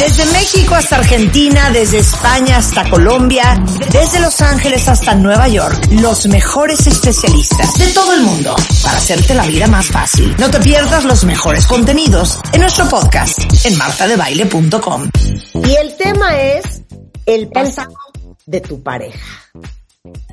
[0.00, 6.26] desde México hasta Argentina, desde España hasta Colombia, desde Los Ángeles hasta Nueva York, los
[6.26, 10.34] mejores especialistas de todo el mundo para hacerte la vida más fácil.
[10.38, 15.10] No te pierdas los mejores contenidos en nuestro podcast en martadebaile.com.
[15.54, 16.82] Y el tema es
[17.26, 17.94] el pasado
[18.46, 19.50] de tu pareja.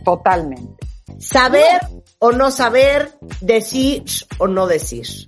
[0.04, 0.88] Totalmente.
[1.20, 1.82] Saber
[2.20, 4.04] o no saber, decir
[4.38, 5.28] o no decir.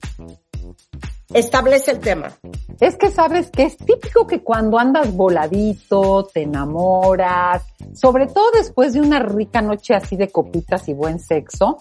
[1.33, 2.31] Establece el tema.
[2.79, 7.63] Es que sabes que es típico que cuando andas voladito, te enamoras,
[7.93, 11.77] sobre todo después de una rica noche así de copitas y buen sexo,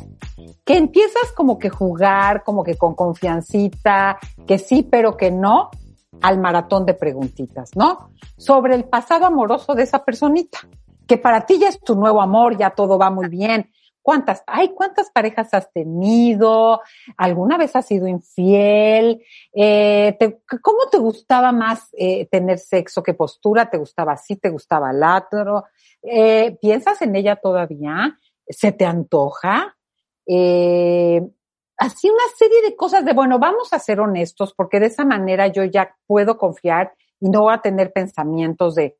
[0.66, 5.70] que empiezas como que jugar, como que con confiancita, que sí, pero que no,
[6.20, 8.10] al maratón de preguntitas, ¿no?
[8.36, 10.58] Sobre el pasado amoroso de esa personita,
[11.06, 13.70] que para ti ya es tu nuevo amor, ya todo va muy bien,
[14.02, 14.42] ¿Cuántas?
[14.46, 16.80] Ay, ¿cuántas parejas has tenido?
[17.16, 19.22] ¿Alguna vez has sido infiel?
[19.52, 20.16] Eh,
[20.62, 23.02] ¿Cómo te gustaba más eh, tener sexo?
[23.02, 23.68] ¿Qué postura?
[23.68, 24.36] ¿Te gustaba así?
[24.36, 25.64] ¿Te gustaba latro?
[26.02, 28.16] Eh, ¿Piensas en ella todavía?
[28.48, 29.74] ¿Se te antoja?
[30.30, 35.46] así una serie de cosas de, bueno, vamos a ser honestos porque de esa manera
[35.46, 38.98] yo ya puedo confiar y no voy a tener pensamientos de,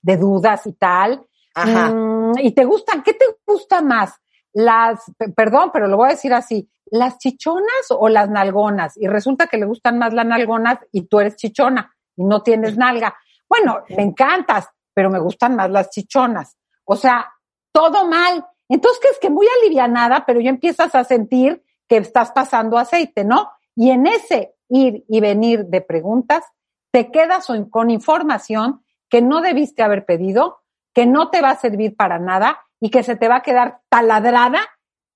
[0.00, 1.26] de dudas y tal.
[1.54, 1.90] Ajá.
[1.92, 3.02] Mm, ¿Y te gustan?
[3.02, 4.14] ¿Qué te gusta más?
[4.52, 5.00] Las,
[5.36, 8.96] perdón, pero lo voy a decir así, las chichonas o las nalgonas.
[8.96, 12.76] Y resulta que le gustan más las nalgonas y tú eres chichona y no tienes
[12.76, 13.14] nalga.
[13.48, 16.56] Bueno, me encantas, pero me gustan más las chichonas.
[16.84, 17.32] O sea,
[17.72, 18.44] todo mal.
[18.68, 23.24] Entonces, que es que muy alivianada, pero ya empiezas a sentir que estás pasando aceite,
[23.24, 23.50] ¿no?
[23.74, 26.44] Y en ese ir y venir de preguntas,
[26.92, 30.60] te quedas con información que no debiste haber pedido,
[30.94, 33.80] que no te va a servir para nada y que se te va a quedar
[33.88, 34.60] taladrada,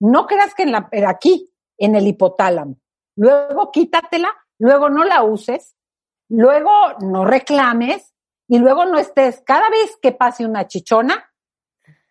[0.00, 2.76] no creas que en la, aquí, en el hipotálamo.
[3.16, 5.74] Luego quítatela, luego no la uses,
[6.28, 6.70] luego
[7.00, 8.14] no reclames
[8.48, 11.32] y luego no estés cada vez que pase una chichona,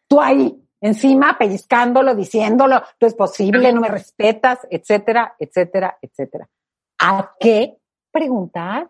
[0.08, 6.50] tú ahí, encima, pellizcándolo, diciéndolo, tú es posible, no me respetas, etcétera, etcétera, etcétera.
[7.00, 7.78] ¿A qué
[8.12, 8.90] preguntar?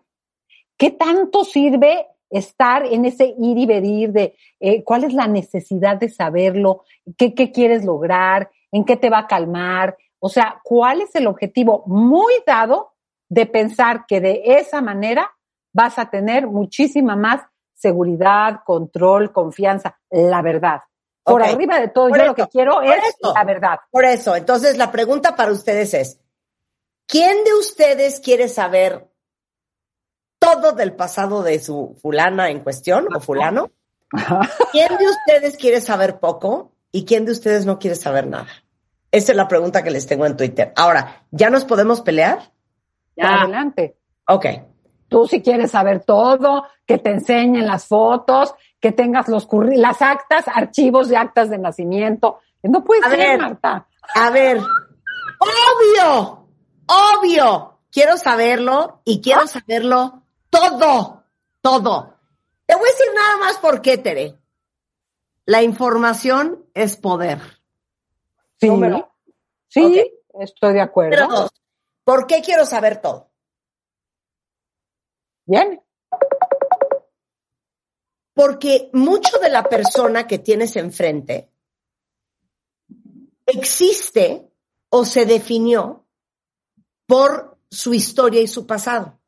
[0.76, 2.08] ¿Qué tanto sirve
[2.38, 6.84] estar en ese ir y venir de eh, cuál es la necesidad de saberlo,
[7.16, 11.26] qué, qué quieres lograr, en qué te va a calmar, o sea, cuál es el
[11.26, 12.94] objetivo muy dado
[13.28, 15.30] de pensar que de esa manera
[15.72, 17.42] vas a tener muchísima más
[17.74, 20.80] seguridad, control, confianza, la verdad.
[21.22, 23.78] Por arriba de todo, yo lo que quiero es la verdad.
[23.90, 26.20] Por eso, entonces la pregunta para ustedes es,
[27.06, 29.10] ¿quién de ustedes quiere saber
[30.44, 33.70] todo del pasado de su fulana en cuestión o fulano.
[34.72, 38.48] ¿Quién de ustedes quiere saber poco y quién de ustedes no quiere saber nada?
[39.10, 40.72] Esa es la pregunta que les tengo en Twitter.
[40.76, 42.52] Ahora, ¿ya nos podemos pelear?
[43.16, 43.42] Ya.
[43.42, 43.96] Adelante.
[44.28, 44.46] Ok.
[45.08, 50.46] Tú si quieres saber todo, que te enseñen las fotos, que tengas los las actas,
[50.48, 52.40] archivos de actas de nacimiento.
[52.62, 53.86] No puede ser, Marta.
[54.14, 54.58] A ver,
[55.38, 56.48] obvio,
[56.86, 57.78] obvio.
[57.90, 59.46] Quiero saberlo y quiero ah.
[59.46, 60.23] saberlo
[60.54, 61.24] todo,
[61.60, 62.18] todo.
[62.66, 64.38] Te voy a decir nada más por qué, Tere.
[65.46, 67.40] La información es poder.
[68.58, 68.70] Sí,
[69.68, 70.10] sí
[70.40, 71.50] estoy de acuerdo.
[72.04, 73.30] ¿por qué quiero saber todo?
[75.46, 75.82] Bien.
[78.32, 81.50] Porque mucho de la persona que tienes enfrente
[83.46, 84.50] existe
[84.88, 86.06] o se definió
[87.06, 89.20] por su historia y su pasado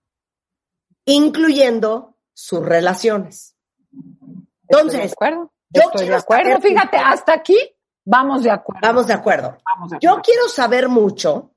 [1.07, 3.57] incluyendo sus relaciones.
[4.69, 5.53] Entonces, de acuerdo.
[5.71, 6.61] yo Estoy de acuerdo.
[6.61, 7.57] Fíjate, hasta aquí
[8.05, 8.81] vamos de acuerdo.
[8.83, 9.57] Vamos de acuerdo.
[10.01, 11.53] Yo quiero saber mucho,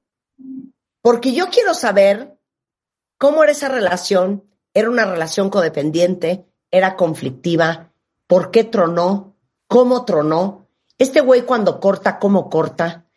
[1.02, 2.38] porque yo quiero saber
[3.18, 4.46] cómo era esa relación.
[4.74, 7.92] Era una relación codependiente, era conflictiva,
[8.28, 9.36] por qué tronó,
[9.68, 10.68] cómo tronó.
[11.00, 13.08] Este güey cuando corta, cómo corta.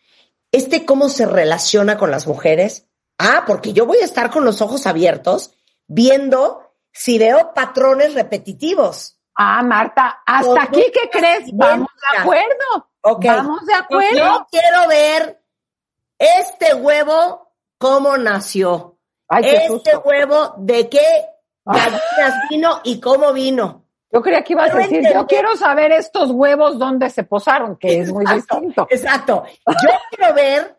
[0.51, 2.87] Este cómo se relaciona con las mujeres.
[3.19, 5.53] Ah, porque yo voy a estar con los ojos abiertos
[5.93, 9.19] viendo si veo patrones repetitivos.
[9.35, 11.51] Ah, Marta, hasta aquí, ¿qué crees?
[11.55, 12.91] Vamos de acuerdo.
[13.03, 14.17] Vamos de acuerdo.
[14.17, 15.43] Yo quiero ver
[16.19, 18.99] este huevo cómo nació.
[19.31, 21.05] este huevo de qué
[22.51, 23.87] vino y cómo vino.
[24.11, 28.01] Yo creía que ibas a decir, yo quiero saber estos huevos dónde se posaron, que
[28.01, 28.87] es muy distinto.
[28.91, 29.45] Exacto.
[29.67, 30.79] Yo quiero ver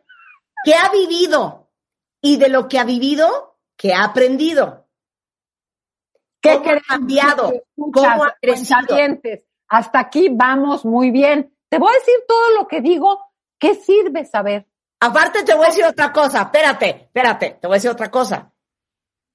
[0.63, 1.71] qué ha vivido
[2.21, 4.82] y de lo que ha vivido, qué ha aprendido.
[6.43, 7.53] ¿Qué ha cambiado?
[7.75, 8.77] ¿Cómo ha crecido?
[9.69, 11.55] Hasta aquí vamos muy bien.
[11.69, 13.17] Te voy a decir todo lo que digo.
[13.57, 14.67] ¿Qué sirve saber?
[14.99, 16.41] Aparte te voy a decir otra cosa.
[16.41, 17.57] Espérate, espérate.
[17.61, 18.51] Te voy a decir otra cosa.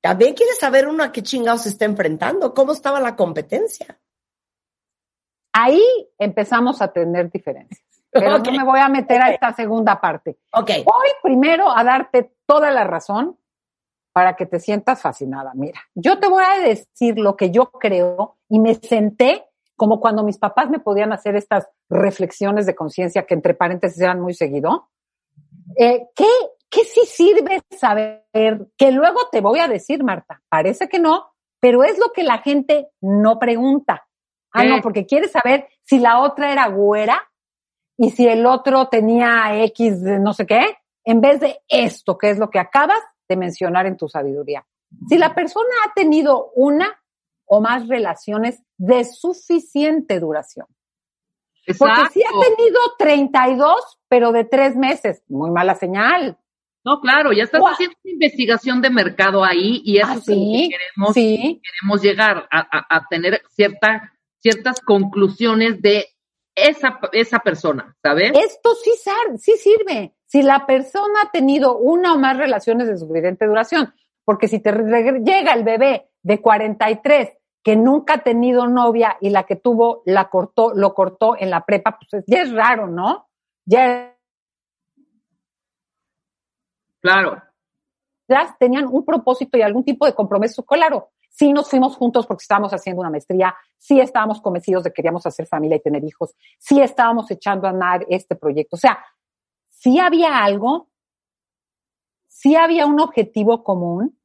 [0.03, 2.53] También quieres saber uno a qué chingados se está enfrentando.
[2.53, 3.99] ¿Cómo estaba la competencia?
[5.55, 5.83] Ahí
[6.19, 7.83] empezamos a tener diferencias.
[8.11, 10.39] Pero no me voy a meter a esta segunda parte.
[10.53, 10.71] Ok.
[10.85, 13.38] Voy primero a darte toda la razón
[14.19, 15.53] para que te sientas fascinada.
[15.55, 19.45] Mira, yo te voy a decir lo que yo creo y me senté
[19.77, 24.21] como cuando mis papás me podían hacer estas reflexiones de conciencia que entre paréntesis eran
[24.21, 24.91] muy seguido.
[25.77, 26.27] Eh, ¿qué,
[26.69, 28.25] ¿Qué sí sirve saber?
[28.77, 31.31] Que luego te voy a decir, Marta, parece que no,
[31.61, 34.05] pero es lo que la gente no pregunta.
[34.51, 37.23] Ah, no, porque quiere saber si la otra era güera
[37.97, 42.31] y si el otro tenía X de no sé qué, en vez de esto, que
[42.31, 44.65] es lo que acabas de mencionar en tu sabiduría.
[45.09, 47.01] Si la persona ha tenido una
[47.45, 50.67] o más relaciones de suficiente duración.
[51.79, 56.39] Porque si ha tenido 32, pero de tres meses, muy mala señal.
[56.85, 60.35] No, claro, ya estás haciendo una investigación de mercado ahí y eso ¿Ah, es lo
[60.35, 66.07] que queremos, queremos llegar a, a, tener cierta, ciertas conclusiones de
[66.55, 68.33] esa, esa persona, ¿sabes?
[68.35, 68.93] Esto sí,
[69.37, 73.93] sí sirve si la persona ha tenido una o más relaciones de suficiente duración.
[74.25, 77.31] Porque si te llega el bebé de 43
[77.63, 81.65] que nunca ha tenido novia y la que tuvo la cortó, lo cortó en la
[81.65, 83.27] prepa, pues ya es raro, ¿no?
[83.65, 84.15] Ya
[87.01, 87.43] Claro.
[88.29, 91.11] Ya tenían un propósito y algún tipo de compromiso, claro.
[91.31, 95.25] Sí nos fuimos juntos porque estábamos haciendo una maestría, sí estábamos convencidos de que queríamos
[95.25, 98.77] hacer familia y tener hijos, sí estábamos echando a andar este proyecto.
[98.77, 98.99] O sea,
[99.79, 100.89] sí había algo,
[102.27, 104.19] sí había un objetivo común,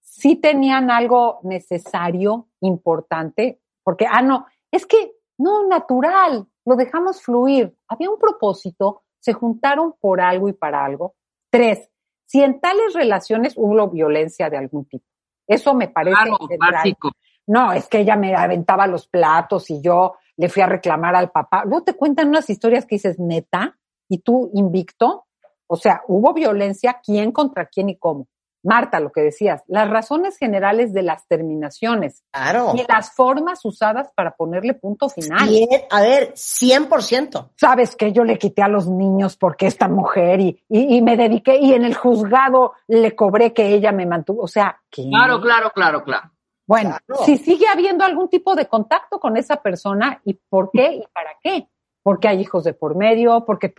[0.00, 7.74] sí tenían algo necesario, importante, porque, ah, no, es que no, natural, lo dejamos fluir.
[7.88, 11.14] Había un propósito, se juntaron por algo y para algo.
[11.50, 11.88] Tres,
[12.26, 15.06] si en tales relaciones hubo violencia de algún tipo.
[15.46, 17.10] Eso me parece básico.
[17.46, 21.30] No, es que ella me aventaba los platos y yo le fui a reclamar al
[21.30, 21.64] papá.
[21.64, 23.79] Luego te cuentan unas historias que dices, neta,
[24.10, 25.26] y tú invicto.
[25.66, 28.26] O sea, hubo violencia, quién contra quién y cómo.
[28.62, 32.24] Marta, lo que decías, las razones generales de las terminaciones.
[32.30, 32.74] Claro.
[32.74, 35.48] Y las formas usadas para ponerle punto final.
[35.90, 37.50] a ver, 100%.
[37.56, 41.56] Sabes que yo le quité a los niños porque esta mujer y, y, me dediqué
[41.56, 44.42] y en el juzgado le cobré que ella me mantuvo.
[44.42, 45.08] O sea, ¿qué?
[45.08, 46.30] Claro, claro, claro, claro.
[46.66, 51.04] Bueno, si sigue habiendo algún tipo de contacto con esa persona y por qué y
[51.12, 51.68] para qué
[52.02, 53.72] porque hay hijos de por medio, porque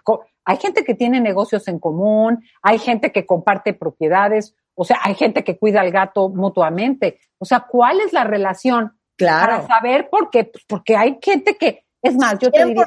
[0.46, 5.16] hay gente que tiene negocios en común, hay gente que comparte propiedades, o sea, hay
[5.16, 7.20] gente que cuida al gato mutuamente.
[7.38, 8.98] O sea, ¿cuál es la relación?
[9.18, 9.64] Claro.
[9.64, 12.86] Para saber por qué, porque hay gente que, es más, yo te diría,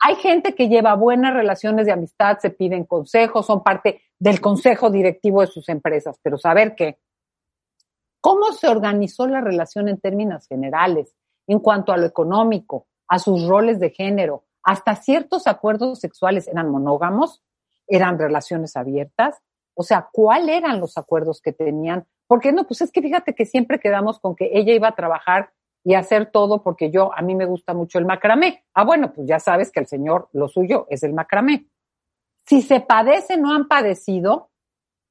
[0.00, 4.90] hay gente que lleva buenas relaciones de amistad, se piden consejos, son parte del consejo
[4.90, 6.98] directivo de sus empresas, pero saber qué,
[8.20, 11.14] cómo se organizó la relación en términos generales,
[11.46, 16.70] en cuanto a lo económico, a sus roles de género, hasta ciertos acuerdos sexuales eran
[16.70, 17.42] monógamos,
[17.86, 19.40] eran relaciones abiertas.
[19.74, 22.06] O sea, ¿cuáles eran los acuerdos que tenían?
[22.26, 25.52] Porque no, pues es que fíjate que siempre quedamos con que ella iba a trabajar
[25.84, 28.64] y hacer todo porque yo, a mí me gusta mucho el macramé.
[28.72, 31.66] Ah, bueno, pues ya sabes que el señor, lo suyo es el macramé.
[32.46, 34.50] Si se padecen o han padecido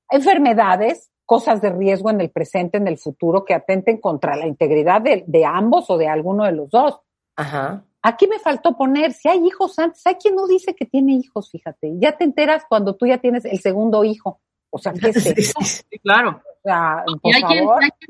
[0.10, 5.02] enfermedades, cosas de riesgo en el presente, en el futuro, que atenten contra la integridad
[5.02, 7.02] de, de ambos o de alguno de los dos.
[7.36, 7.86] Ajá.
[8.06, 11.50] Aquí me faltó poner, si hay hijos antes, hay quien no dice que tiene hijos,
[11.50, 14.42] fíjate, ya te enteras cuando tú ya tienes el segundo hijo.
[14.70, 15.60] O sea, ¿qué es eso?
[15.62, 16.42] Sí, claro.
[17.24, 17.66] y hay quien,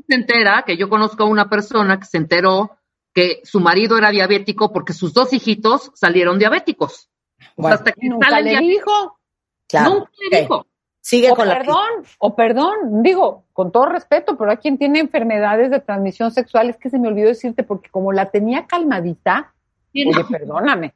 [0.07, 2.77] se entera, que yo conozco a una persona que se enteró
[3.13, 7.11] que su marido era diabético porque sus dos hijitos salieron diabéticos.
[7.57, 9.19] hasta que nunca le dijo.
[9.67, 9.93] Claro.
[9.93, 10.65] Nunca le dijo.
[11.01, 15.69] Sigue o con perdón, o perdón, digo, con todo respeto, pero hay quien tiene enfermedades
[15.69, 19.53] de transmisión sexual, es que se me olvidó decirte, porque como la tenía calmadita,
[19.95, 20.93] oye, perdóname,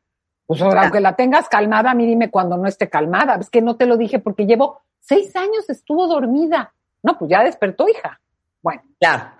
[0.48, 3.76] pues aunque la tengas calmada, a mí dime cuando no esté calmada, es que no
[3.76, 6.74] te lo dije porque llevo seis años estuvo dormida.
[7.04, 8.20] No, pues ya despertó, hija.
[8.62, 8.82] Bueno.
[9.00, 9.32] Claro.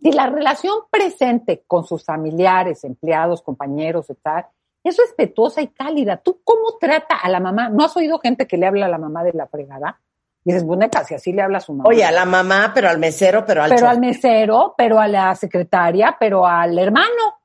[0.00, 4.46] Si la relación presente con sus familiares, empleados, compañeros, etc.,
[4.84, 6.16] es respetuosa y cálida.
[6.16, 7.68] ¿Tú cómo trata a la mamá?
[7.68, 10.00] ¿No has oído gente que le habla a la mamá de la fregada?
[10.44, 11.88] Y dices, bueno, casi así le habla a su mamá.
[11.88, 15.34] Oye, a la mamá, pero al mesero, pero al Pero al mesero, pero a la
[15.34, 17.37] secretaria, pero al hermano.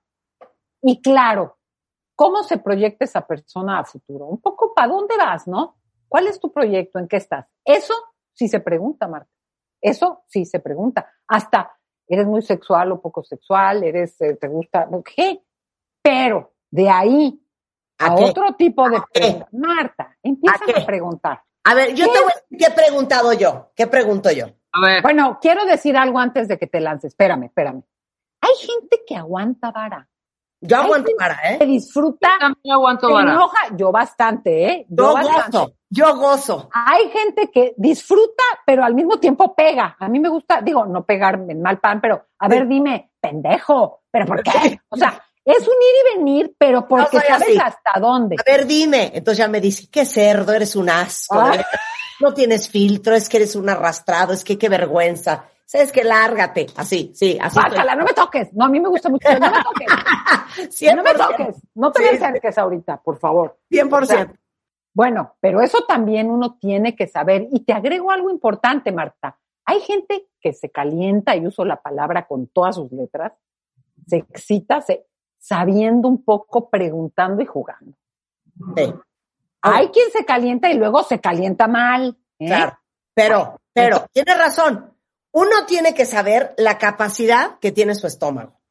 [0.84, 1.58] Y claro,
[2.16, 4.26] ¿cómo se proyecta esa persona a futuro?
[4.26, 5.78] Un poco, ¿para dónde vas, no?
[6.10, 7.00] ¿Cuál es tu proyecto?
[7.00, 7.48] ¿En qué estás?
[7.64, 7.94] Eso
[8.34, 9.32] sí se pregunta, Marta.
[9.82, 11.10] Eso sí se pregunta.
[11.28, 11.72] Hasta,
[12.08, 13.84] ¿eres muy sexual o poco sexual?
[13.84, 14.88] ¿Eres, eh, te gusta?
[15.04, 15.42] ¿Qué?
[16.02, 17.40] Pero de ahí
[17.98, 19.48] a, otro tipo de preguntas.
[19.54, 21.44] Marta, empieza a, preguntar.
[21.64, 23.72] A ver, yo te voy a decir qué he preguntado yo.
[23.74, 24.48] ¿Qué pregunto yo?
[24.74, 25.02] A ver.
[25.02, 27.14] Bueno, quiero decir algo antes de que te lances.
[27.14, 27.84] Espérame, espérame.
[28.42, 30.10] Hay gente que aguanta vara.
[30.66, 31.58] Yo aguanto vara, ¿eh?
[31.60, 32.30] Que disfruta.
[32.32, 33.34] Yo también aguanto vara.
[33.34, 34.86] Enoja, yo bastante, ¿eh?
[34.90, 35.74] Yo, gozo.
[35.90, 36.70] Yo gozo.
[36.74, 39.98] Hay gente que disfruta, pero al mismo tiempo pega.
[40.00, 44.04] A mí me gusta, digo, no pegarme en mal pan, pero a ver, dime, pendejo,
[44.10, 44.80] ¿pero por qué?
[44.90, 48.38] O sea, es un ir y venir, pero porque sabes hasta dónde.
[48.40, 49.12] A ver, dime.
[49.14, 51.40] Entonces ya me dice, qué cerdo, eres un asco.
[51.40, 51.58] Ah.
[52.22, 55.50] No tienes filtro, es que eres un arrastrado, es que qué vergüenza.
[55.66, 57.58] Sabes que lárgate, así, sí, así.
[57.58, 58.54] Bájala, no me toques.
[58.54, 59.28] No, a mí me gusta mucho.
[59.40, 59.88] No me toques.
[60.96, 61.56] no me toques.
[61.74, 63.58] No te me acerques ahorita, por favor.
[63.72, 64.38] 100%.
[64.94, 67.48] bueno, pero eso también uno tiene que saber.
[67.52, 69.40] Y te agrego algo importante, Marta.
[69.66, 73.32] Hay gente que se calienta, y uso la palabra con todas sus letras,
[74.06, 75.06] se excita, se,
[75.40, 77.98] sabiendo un poco, preguntando y jugando.
[79.62, 82.18] Hay quien se calienta y luego se calienta mal.
[82.40, 82.48] ¿eh?
[82.48, 82.78] Claro,
[83.14, 84.93] pero, pero, tiene razón.
[85.34, 88.62] Uno tiene que saber la capacidad que tiene su estómago.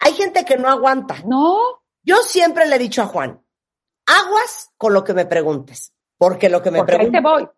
[0.00, 1.16] Hay gente que no aguanta.
[1.24, 1.56] No.
[2.02, 3.40] Yo siempre le he dicho a Juan,
[4.06, 7.12] aguas con lo que me preguntes, porque lo que me preguntes.
[7.12, 7.48] te voy.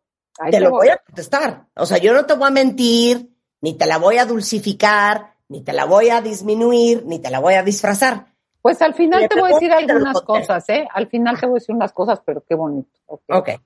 [0.50, 0.88] te, lo voy.
[0.88, 1.66] a contestar.
[1.76, 5.62] O sea, yo no te voy a mentir, ni te la voy a dulcificar, ni
[5.62, 8.26] te la voy a disminuir, ni te la voy a disfrazar.
[8.60, 10.86] Pues al final te voy a decir algunas cosas, ¿eh?
[10.92, 13.00] Al final te voy a decir unas cosas, pero qué bonito.
[13.06, 13.22] Ok.
[13.30, 13.56] okay.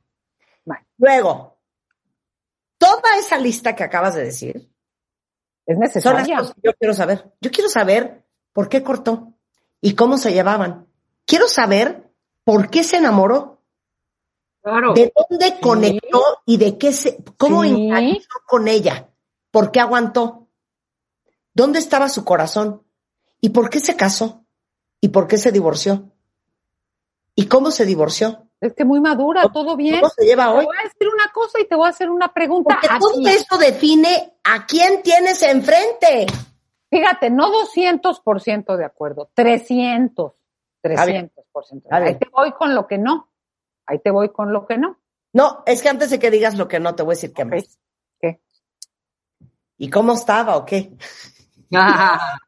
[0.98, 1.58] Luego,
[2.78, 4.75] toda esa lista que acabas de decir
[5.66, 6.24] es necesaria.
[6.24, 7.32] Son las cosas que yo quiero saber.
[7.40, 9.32] Yo quiero saber por qué cortó
[9.80, 10.86] y cómo se llevaban.
[11.24, 12.10] Quiero saber
[12.44, 13.60] por qué se enamoró.
[14.62, 14.94] Claro.
[14.94, 17.90] De dónde conectó y de qué se, cómo sí.
[18.46, 19.10] con ella.
[19.50, 20.48] ¿Por qué aguantó?
[21.54, 22.82] ¿Dónde estaba su corazón?
[23.40, 24.44] ¿Y por qué se casó?
[25.00, 26.10] ¿Y por qué se divorció?
[27.34, 28.45] ¿Y cómo se divorció?
[28.60, 30.00] Es que muy madura, todo bien.
[30.00, 30.60] ¿Cómo se lleva hoy?
[30.60, 32.78] Te voy a decir una cosa y te voy a hacer una pregunta.
[32.80, 36.26] Porque todo esto define a quién tienes enfrente.
[36.88, 40.32] Fíjate, no 200% de acuerdo, 300,
[40.82, 41.32] 300%.
[41.90, 43.30] Ahí te voy con lo que no.
[43.86, 44.98] Ahí te voy con lo que no.
[45.32, 47.42] No, es que antes de que digas lo que no, te voy a decir que
[47.42, 47.64] okay.
[48.20, 48.40] ¿Qué?
[49.78, 50.92] ¿Y cómo estaba o qué?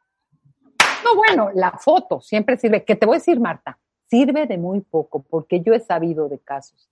[1.04, 2.84] No, bueno, la foto siempre sirve.
[2.84, 3.77] Que te voy a decir, Marta,
[4.08, 6.88] sirve de muy poco, porque yo he sabido de casos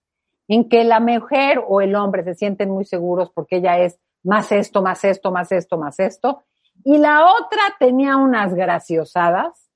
[0.48, 4.52] en que la mujer o el hombre se sienten muy seguros porque ella es más
[4.52, 6.44] esto, más esto, más esto, más esto,
[6.84, 9.70] y la otra tenía unas graciosadas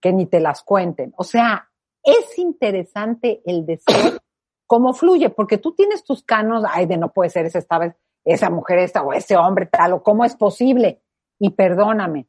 [0.00, 1.12] que ni te las cuenten.
[1.16, 1.70] O sea,
[2.02, 4.18] es interesante el deseo,
[4.66, 8.50] cómo fluye, porque tú tienes tus canos, ay, de no puede ser esa, esta, esa
[8.50, 11.02] mujer esta o ese hombre tal, o cómo es posible.
[11.38, 12.28] Y perdóname,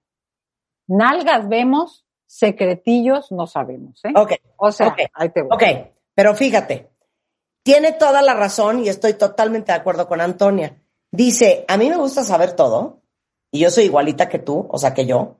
[0.87, 4.13] Nalgas vemos, secretillos no sabemos, ¿eh?
[4.15, 4.33] Ok.
[4.57, 5.51] O sea, ahí te voy.
[5.51, 6.89] Ok, pero fíjate,
[7.61, 10.81] tiene toda la razón y estoy totalmente de acuerdo con Antonia.
[11.11, 13.01] Dice, a mí me gusta saber todo
[13.51, 15.37] y yo soy igualita que tú, o sea, que yo,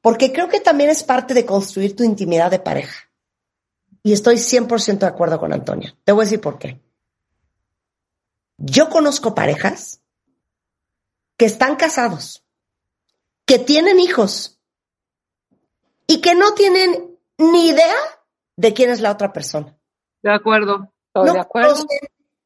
[0.00, 3.08] porque creo que también es parte de construir tu intimidad de pareja.
[4.02, 5.96] Y estoy 100% de acuerdo con Antonia.
[6.02, 6.80] Te voy a decir por qué.
[8.56, 10.00] Yo conozco parejas
[11.36, 12.44] que están casados
[13.44, 14.59] que tienen hijos
[16.10, 17.94] y que no tienen ni idea
[18.56, 19.78] de quién es la otra persona.
[20.22, 20.92] De acuerdo.
[21.06, 21.68] Estoy no de acuerdo.
[21.68, 21.98] conocen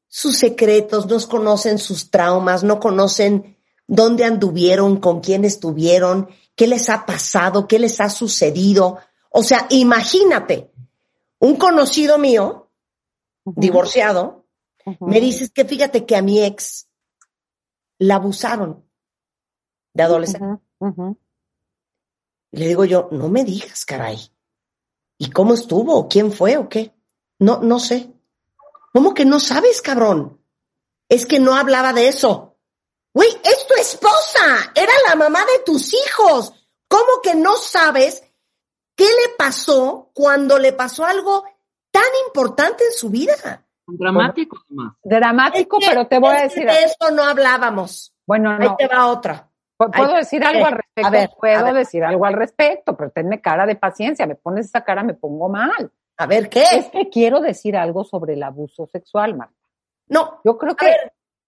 [0.07, 3.57] sus secretos, no conocen sus traumas, no conocen
[3.87, 8.99] dónde anduvieron, con quién estuvieron, qué les ha pasado, qué les ha sucedido.
[9.31, 10.71] O sea, imagínate,
[11.39, 12.69] un conocido mío,
[13.45, 14.45] divorciado,
[14.99, 16.87] me dices que fíjate que a mi ex
[17.97, 18.85] la abusaron
[19.91, 20.61] de adolescente.
[22.55, 24.17] Y le digo yo, no me digas, caray.
[25.17, 26.07] ¿Y cómo estuvo?
[26.07, 26.95] ¿Quién fue o qué?
[27.37, 28.13] No, no sé.
[28.93, 30.41] ¿Cómo que no sabes, cabrón?
[31.09, 32.55] Es que no hablaba de eso.
[33.13, 34.71] Güey, es tu esposa.
[34.73, 36.53] Era la mamá de tus hijos.
[36.87, 38.23] ¿Cómo que no sabes
[38.95, 41.43] qué le pasó cuando le pasó algo
[41.91, 43.67] tan importante en su vida?
[43.85, 44.93] Dramático, además.
[45.03, 46.65] Dramático, pero te voy a decir.
[46.65, 48.15] De eso no hablábamos.
[48.25, 48.63] Bueno, no.
[48.63, 49.51] Ahí te va otra.
[49.77, 53.75] Puedo decir algo al respecto, ver, puedo decir algo al respecto, pero tenme cara de
[53.75, 55.91] paciencia, me pones esa cara, me pongo mal.
[56.17, 56.63] A ver, ¿qué?
[56.71, 59.53] Es que quiero decir algo sobre el abuso sexual, Marta.
[60.07, 60.39] No.
[60.45, 60.87] Yo creo que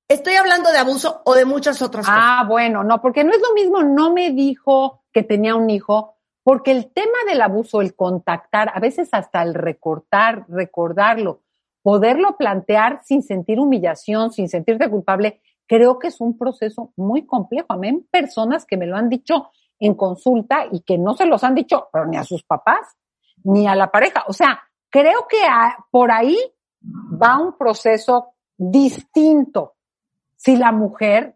[0.09, 2.21] Estoy hablando de abuso o de muchas otras cosas.
[2.23, 6.15] Ah, bueno, no, porque no es lo mismo, no me dijo que tenía un hijo,
[6.43, 11.41] porque el tema del abuso, el contactar, a veces hasta el recortar, recordarlo,
[11.81, 17.67] poderlo plantear sin sentir humillación, sin sentirte culpable, creo que es un proceso muy complejo.
[17.69, 21.25] A mí hay personas que me lo han dicho en consulta y que no se
[21.25, 22.97] los han dicho pero ni a sus papás
[23.43, 24.23] ni a la pareja.
[24.27, 25.37] O sea, creo que
[25.91, 26.37] por ahí
[26.81, 29.75] va un proceso distinto.
[30.35, 31.35] Si la mujer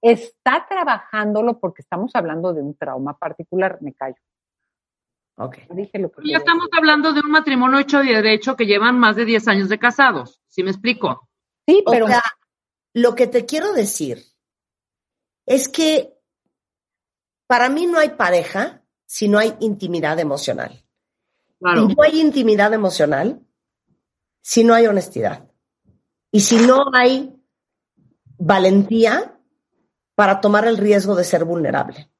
[0.00, 4.16] está trabajándolo porque estamos hablando de un trauma particular, me callo.
[5.34, 5.66] Okay.
[5.70, 9.16] Dije lo que ya estamos hablando de un matrimonio hecho de derecho que llevan más
[9.16, 11.28] de 10 años de casados, ¿sí me explico?
[11.66, 12.04] Sí, pero...
[12.04, 12.22] O sea,
[12.94, 14.24] lo que te quiero decir
[15.46, 16.18] es que
[17.46, 20.84] para mí no hay pareja si no hay intimidad emocional.
[21.58, 21.82] Claro.
[21.88, 23.40] Y no hay intimidad emocional
[24.40, 25.48] si no hay honestidad.
[26.30, 27.38] Y si no hay
[28.38, 29.38] valentía
[30.14, 32.10] para tomar el riesgo de ser vulnerable.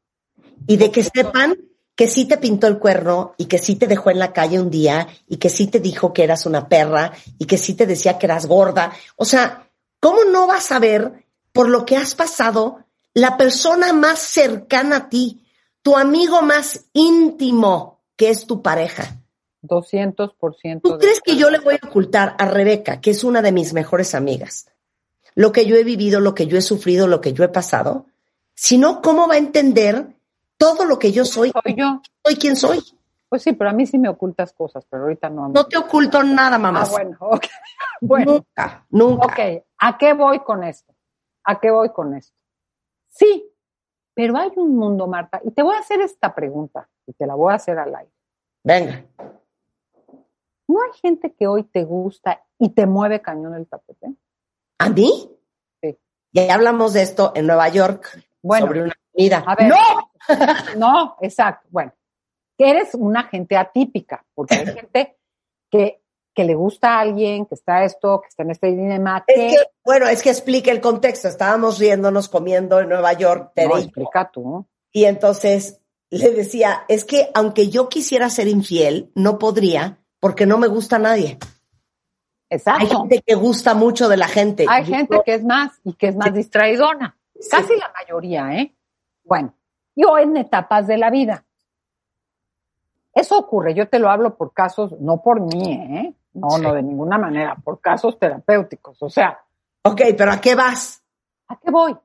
[0.67, 1.57] Y de que sepan
[1.97, 4.71] que sí te pintó el cuerno y que sí te dejó en la calle un
[4.71, 8.19] día y que sí te dijo que eras una perra y que sí te decía
[8.19, 8.93] que eras gorda.
[9.17, 9.69] O sea,
[10.02, 15.09] ¿cómo no vas a ver por lo que has pasado la persona más cercana a
[15.09, 15.47] ti,
[15.80, 19.21] tu amigo más íntimo, que es tu pareja?
[19.62, 20.80] 200%.
[20.82, 23.73] ¿Tú crees que yo le voy a ocultar a Rebeca, que es una de mis
[23.75, 24.66] mejores amigas,
[25.37, 28.06] lo que yo he vivido, lo que yo he sufrido, lo que yo he pasado?
[28.54, 30.09] Si no, ¿cómo va a entender
[30.56, 31.52] todo lo que yo soy?
[31.52, 32.02] Soy yo.
[32.25, 32.82] Soy quien soy.
[33.33, 35.49] Pues sí, pero a mí sí me ocultas cosas, pero ahorita no.
[35.49, 36.83] No te oculto nada, mamá.
[36.83, 37.47] Ah, bueno, ok.
[38.03, 38.33] Bueno.
[38.33, 39.25] Nunca, nunca.
[39.25, 40.95] Ok, ¿a qué voy con esto?
[41.45, 42.37] ¿A qué voy con esto?
[43.09, 43.51] Sí,
[44.12, 47.35] pero hay un mundo, Marta, y te voy a hacer esta pregunta, y te la
[47.35, 48.12] voy a hacer al aire.
[48.65, 49.03] Venga.
[50.69, 54.12] ¿No hay gente que hoy te gusta y te mueve cañón el tapete?
[54.79, 55.31] ¿A mí?
[55.81, 55.99] Sí.
[56.33, 58.23] Ya hablamos de esto en Nueva York.
[58.43, 59.43] Bueno, sobre una comida.
[59.47, 60.12] A ver, ¡No!
[60.77, 61.67] no, exacto.
[61.71, 61.95] Bueno,
[62.56, 65.17] que eres una gente atípica, porque hay gente
[65.71, 66.00] que,
[66.34, 69.25] que le gusta a alguien, que está esto, que está en este dilema.
[69.26, 71.28] Es que, bueno, es que explique el contexto.
[71.28, 73.52] Estábamos riéndonos comiendo en Nueva York.
[73.54, 74.67] Te no, explica tú.
[74.91, 80.58] Y entonces le decía, es que aunque yo quisiera ser infiel, no podría porque no
[80.58, 81.38] me gusta a nadie.
[82.50, 82.82] Exacto.
[82.82, 84.67] Hay gente que gusta mucho de la gente.
[84.69, 87.17] Hay gente que es más y que es más distraidona.
[87.50, 88.75] Casi la mayoría, ¿eh?
[89.25, 89.54] Bueno,
[89.97, 91.47] yo en etapas de la vida.
[93.15, 96.15] Eso ocurre, yo te lo hablo por casos, no por mí, ¿eh?
[96.35, 99.03] No, no, de ninguna manera, por casos terapéuticos.
[99.03, 99.45] O sea.
[99.83, 101.03] Ok, pero ¿a qué vas?
[101.49, 101.97] ¿A qué voy?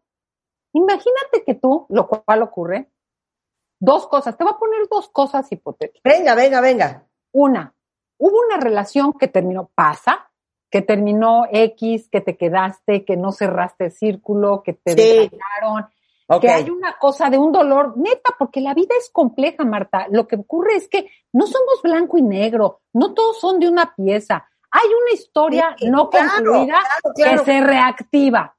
[0.73, 2.89] Imagínate que tú, lo cual ocurre,
[3.79, 6.01] dos cosas, te voy a poner dos cosas hipotéticas.
[6.03, 7.07] Venga, venga, venga.
[7.31, 7.73] Una,
[8.17, 10.29] hubo una relación que terminó, pasa,
[10.69, 15.31] que terminó X, que te quedaste, que no cerraste el círculo, que te sí.
[16.41, 20.07] Que hay una cosa de un dolor, neta, porque la vida es compleja, Marta.
[20.09, 23.93] Lo que ocurre es que no somos blanco y negro, no todos son de una
[23.95, 24.47] pieza.
[24.69, 26.79] Hay una historia no concluida
[27.15, 28.55] que se reactiva.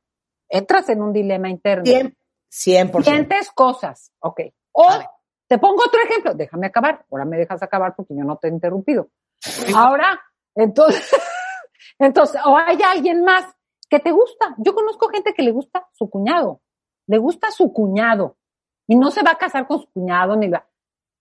[0.48, 1.84] Entras en un dilema interno.
[1.84, 2.14] 100%.
[2.50, 3.04] 100%.
[3.04, 4.40] Sientes cosas, ok.
[4.72, 4.88] O
[5.46, 8.50] te pongo otro ejemplo, déjame acabar, ahora me dejas acabar porque yo no te he
[8.50, 9.08] interrumpido.
[9.74, 10.20] Ahora,
[10.54, 11.10] entonces,
[11.98, 13.44] entonces, o hay alguien más
[13.88, 14.54] que te gusta.
[14.58, 16.60] Yo conozco gente que le gusta su cuñado,
[17.08, 18.36] le gusta su cuñado
[18.86, 20.68] y no se va a casar con su cuñado ni va.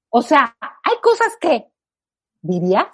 [0.10, 1.68] O sea, hay cosas que
[2.42, 2.88] dirías.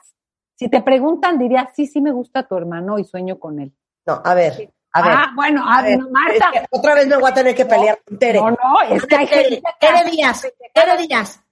[0.56, 3.74] Si te preguntan, dirías, sí, sí me gusta tu hermano y sueño con él.
[4.06, 5.12] No, a ver, a ver.
[5.12, 6.52] Ah, bueno, a, ver, Marta.
[6.70, 8.40] otra vez me voy a tener que pelear con Tere.
[8.40, 9.64] No, no, es que hay gente.
[9.80, 11.44] Tere Díaz, Tere Díaz,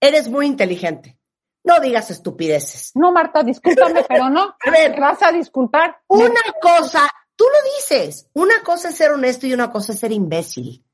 [0.00, 1.16] eres muy inteligente.
[1.64, 2.92] No digas estupideces.
[2.94, 4.56] No, Marta, discúlpame, pero no.
[4.66, 5.98] A ver, ¿Te vas a disculpar?
[6.08, 8.28] Una cosa, tú lo dices.
[8.32, 10.84] Una cosa es ser honesto y una cosa es ser imbécil.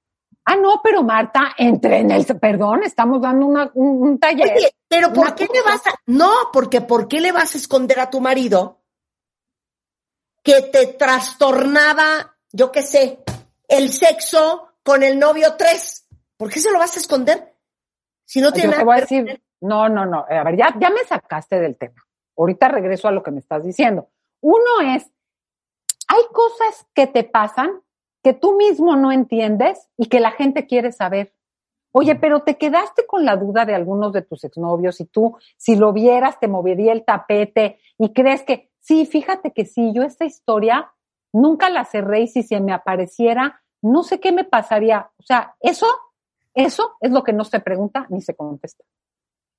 [0.47, 4.53] Ah, no, pero Marta, entre en el, perdón, estamos dando una, un, taller.
[4.55, 7.99] Oye, pero ¿por qué le vas a, no, porque ¿por qué le vas a esconder
[7.99, 8.83] a tu marido
[10.43, 13.25] que te trastornaba, yo qué sé,
[13.69, 16.07] el sexo con el novio tres?
[16.37, 17.55] ¿Por qué se lo vas a esconder?
[18.27, 20.27] Si no tiene nada que decir, no, no, no.
[20.29, 22.05] A ver, ya, ya me sacaste del tema.
[22.37, 24.11] Ahorita regreso a lo que me estás diciendo.
[24.43, 25.11] Uno es,
[26.09, 27.81] hay cosas que te pasan
[28.25, 31.35] que tú mismo no entiendes y que la gente quiere saber.
[31.93, 35.77] Oye, pero te quedaste con la duda de algunos de tus exnovios y tú, si
[35.77, 40.25] lo vieras, te movería el tapete y crees que, sí, fíjate que sí, yo esta
[40.25, 40.91] historia
[41.33, 45.11] nunca la cerré y si se me apareciera, no sé qué me pasaría.
[45.19, 45.87] O sea, eso,
[46.55, 48.85] eso es lo que no se pregunta ni se contesta.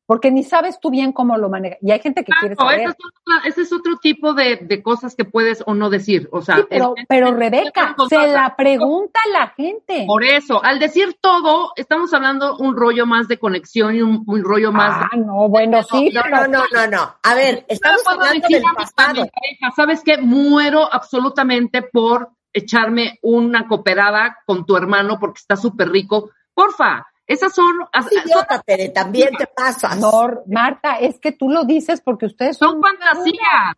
[0.05, 1.79] Porque ni sabes tú bien cómo lo manejas.
[1.81, 2.81] Y hay gente que quiere saber.
[2.81, 6.29] Ese es, ese es otro tipo de, de, cosas que puedes o no decir.
[6.31, 10.05] O sea, pero, pero Rebeca, se la pregunta la gente.
[10.05, 14.71] Por eso, al decir todo, estamos hablando un rollo más de conexión y un, rollo
[14.71, 15.07] más.
[15.11, 16.11] Ah, no, bueno, sí.
[16.13, 17.15] No, no, no, no, no.
[17.23, 19.27] A ver, estamos hablando del pasado.
[19.75, 20.17] ¿Sabes qué?
[20.17, 26.31] Muero absolutamente por echarme una cooperada con tu hermano porque está súper rico.
[26.53, 27.73] Porfa, esas son.
[28.11, 29.95] Idiota, también te pasa.
[29.95, 32.73] No, Marta, es que tú lo dices porque ustedes son.
[32.73, 33.75] Son fantasías.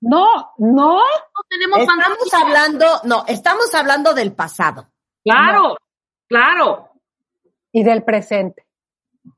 [0.00, 0.96] No, no.
[0.96, 4.90] No tenemos estamos hablando, no, estamos hablando del pasado.
[5.24, 5.76] Claro,
[6.26, 6.90] claro.
[7.70, 8.66] Y del presente.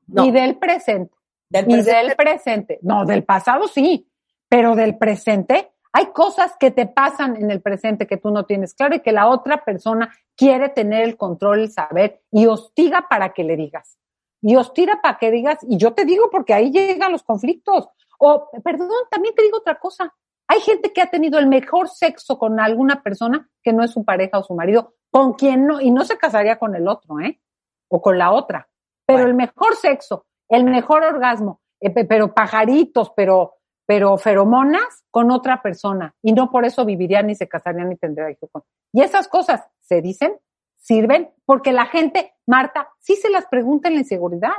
[0.07, 1.13] Y del presente.
[1.47, 2.79] Del y del presente.
[2.81, 4.09] No, del pasado sí,
[4.49, 8.73] pero del presente hay cosas que te pasan en el presente que tú no tienes
[8.73, 13.31] claro y que la otra persona quiere tener el control, el saber y hostiga para
[13.31, 13.97] que le digas.
[14.41, 17.87] Y hostiga para que digas, y yo te digo porque ahí llegan los conflictos.
[18.19, 20.13] O, perdón, también te digo otra cosa.
[20.49, 24.03] Hay gente que ha tenido el mejor sexo con alguna persona que no es su
[24.03, 27.39] pareja o su marido, con quien no, y no se casaría con el otro, ¿eh?
[27.87, 28.67] O con la otra.
[29.05, 33.54] Pero el mejor sexo, el mejor orgasmo, eh, pero pajaritos, pero
[33.85, 38.31] pero feromonas con otra persona y no por eso vivirían ni se casarían ni tendrían
[38.31, 38.63] hijos.
[38.91, 40.39] Y esas cosas se dicen,
[40.77, 44.55] sirven, porque la gente, Marta, sí se las pregunta en la inseguridad.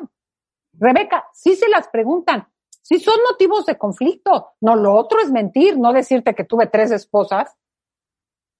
[0.75, 2.49] Rebeca, sí se las preguntan.
[2.83, 4.53] Sí son motivos de conflicto.
[4.61, 7.57] No, lo otro es mentir, no decirte que tuve tres esposas.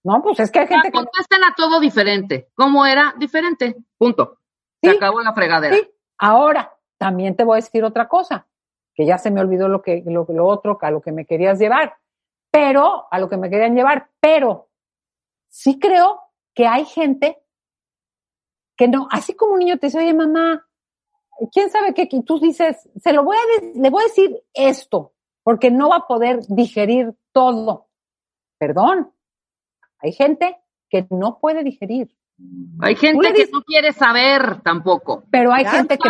[0.03, 0.97] No, pues es que hay gente que...
[0.97, 2.49] Contesten a todo diferente.
[2.55, 3.15] ¿Cómo era?
[3.19, 3.77] Diferente.
[3.99, 4.39] Punto.
[4.83, 5.77] Se acabó la fregadera.
[5.77, 5.89] Sí.
[6.19, 8.47] Ahora, también te voy a decir otra cosa
[8.97, 11.59] que ya se me olvidó lo que lo, lo otro, a lo que me querías
[11.59, 11.97] llevar,
[12.51, 14.71] pero a lo que me querían llevar, pero
[15.49, 16.21] sí creo
[16.55, 17.43] que hay gente
[18.77, 20.67] que no, así como un niño te dice, oye mamá,
[21.53, 25.13] quién sabe qué, y tú dices, se lo voy a, le voy a decir esto,
[25.43, 27.89] porque no va a poder digerir todo.
[28.59, 29.13] Perdón,
[29.99, 32.17] hay gente que no puede digerir.
[32.81, 35.25] Hay gente que no quiere saber tampoco.
[35.31, 36.09] Pero hay gente que,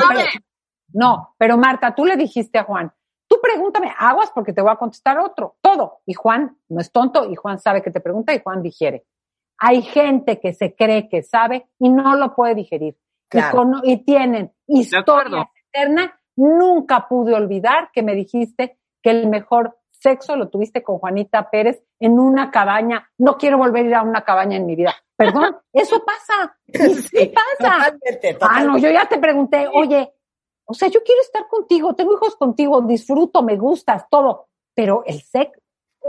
[0.97, 2.91] no, pero Marta, tú le dijiste a Juan,
[3.29, 6.01] tú pregúntame, aguas porque te voy a contestar otro, todo.
[6.07, 9.05] Y Juan no es tonto y Juan sabe que te pregunta y Juan digiere.
[9.59, 12.97] Hay gente que se cree que sabe y no lo puede digerir.
[13.85, 16.19] Y, tienen historia eterna.
[16.35, 21.83] Nunca pude olvidar que me dijiste que el mejor sexo lo tuviste con Juanita Pérez
[22.01, 23.11] en una cabaña.
[23.19, 24.95] No quiero volver a ir a una cabaña en mi vida.
[25.17, 26.57] Perdón, eso pasa.
[26.67, 27.97] Sí, pasa.
[28.43, 30.13] Ah, no, yo ya te pregunté, oye,
[30.67, 35.23] o sea, yo quiero estar contigo, tengo hijos contigo, disfruto, me gustas, todo, pero el
[35.23, 35.59] sex,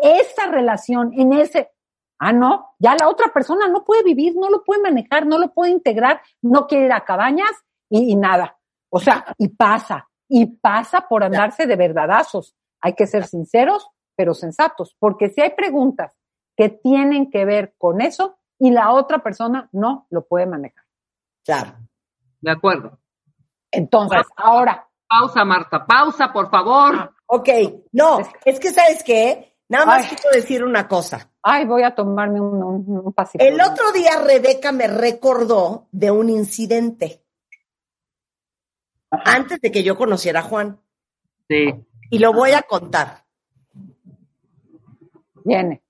[0.01, 1.71] esa relación en ese,
[2.19, 5.53] ah, no, ya la otra persona no puede vivir, no lo puede manejar, no lo
[5.53, 7.51] puede integrar, no quiere ir a cabañas
[7.89, 8.57] y, nada.
[8.89, 12.55] O sea, y pasa, y pasa por andarse de verdadazos.
[12.81, 16.17] Hay que ser sinceros, pero sensatos, porque si hay preguntas
[16.55, 20.83] que tienen que ver con eso y la otra persona no lo puede manejar.
[21.45, 21.73] Claro.
[22.41, 22.99] De acuerdo.
[23.71, 24.87] Entonces, ahora.
[25.07, 26.95] Pausa, Marta, pausa, por favor.
[26.95, 27.49] Ah, ok,
[27.93, 31.31] no, es que sabes qué, nada más quiero decir una cosa.
[31.41, 33.43] Ay, voy a tomarme un, un, pasito.
[33.43, 37.23] El otro día Rebeca me recordó de un incidente.
[39.09, 40.81] Antes de que yo conociera a Juan.
[41.47, 41.73] Sí.
[42.09, 43.23] Y lo voy a contar.
[45.45, 45.81] Viene.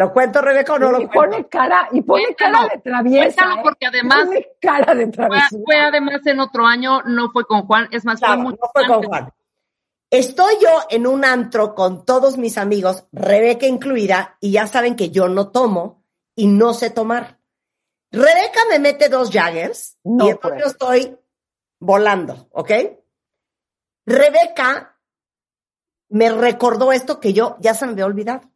[0.00, 3.42] ¿Lo cuento, Rebeca, o no lo y Pone cara, y pone cara de traviesa.
[3.42, 3.60] ¿eh?
[3.62, 4.24] porque además.
[4.24, 5.58] Pone cara de traviesa.
[5.62, 9.02] Fue, además en otro año, no fue con Juan, es más, fue No fue con
[9.02, 9.30] Juan.
[10.08, 15.10] Estoy yo en un antro con todos mis amigos, Rebeca incluida, y ya saben que
[15.10, 16.02] yo no tomo
[16.34, 17.38] y no sé tomar.
[18.10, 20.60] Rebeca me mete dos Jaggers y entonces pues.
[20.62, 21.18] yo estoy
[21.78, 22.70] volando, ¿ok?
[24.06, 24.98] Rebeca
[26.08, 28.50] me recordó esto que yo ya se me había olvidado.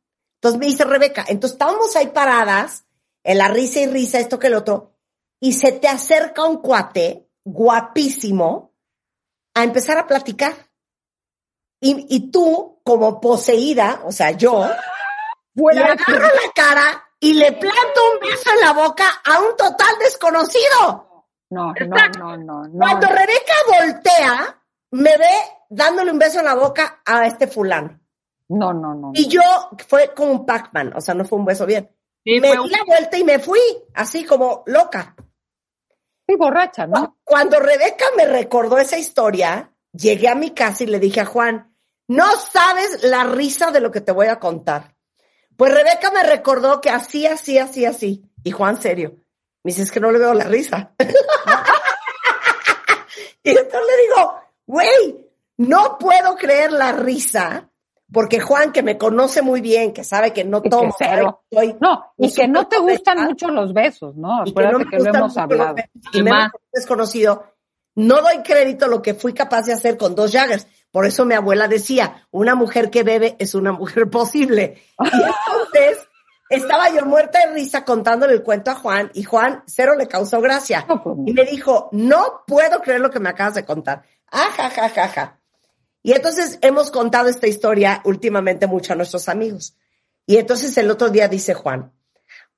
[0.45, 2.85] Entonces me dice Rebeca, entonces estábamos ahí paradas,
[3.23, 4.93] en la risa y risa, esto que el otro,
[5.41, 8.75] y se te acerca un cuate guapísimo
[9.55, 10.53] a empezar a platicar.
[11.81, 14.69] Y, tú, como poseída, o sea, yo,
[15.55, 19.97] le agarro la cara y le planto un beso en la boca a un total
[19.99, 21.27] desconocido.
[21.49, 22.79] No, no, no, no, no.
[22.79, 25.37] Cuando Rebeca voltea, me ve
[25.71, 27.99] dándole un beso en la boca a este fulano.
[28.55, 29.13] No, no, no.
[29.15, 29.43] Y yo
[29.87, 31.91] fue como un Pac-Man, o sea, no fue un beso bien.
[32.25, 33.61] me di la vuelta y me fui,
[33.95, 35.15] así como loca.
[36.27, 37.19] Y borracha, ¿no?
[37.25, 41.75] Cuando Rebeca me recordó esa historia, llegué a mi casa y le dije a Juan,
[42.09, 44.95] no sabes la risa de lo que te voy a contar.
[45.57, 48.25] Pues Rebeca me recordó que así, así, así, así.
[48.43, 49.17] Y Juan, serio,
[49.63, 50.95] me dice, es que no le veo la risa.
[53.43, 54.35] y entonces le digo,
[54.67, 57.71] güey, no puedo creer la risa,
[58.13, 60.95] porque Juan, que me conoce muy bien, que sabe que no tomo.
[61.81, 64.43] no, y que no te gustan mucho los besos, ¿no?
[64.43, 65.77] Acuérdate que, lo hemos hablado.
[66.13, 67.45] Y más desconocido,
[67.95, 70.67] no doy crédito a lo que fui capaz de hacer con dos Jaggers.
[70.91, 74.83] Por eso mi abuela decía, una mujer que bebe es una mujer posible.
[75.01, 76.09] Y entonces
[76.51, 80.41] estaba yo muerta de risa contándole el cuento a Juan y Juan cero le causó
[80.41, 80.87] gracia.
[80.87, 84.03] Pues y me dijo, no puedo creer lo que me acabas de contar.
[84.31, 85.41] Ajajajaja.
[86.05, 89.75] Y entonces hemos contado esta historia últimamente mucho a nuestros amigos.
[90.27, 91.93] Y entonces el otro día dice Juan,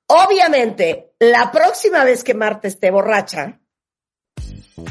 [0.05, 3.61] obviamente, la próxima vez que Marta esté borracha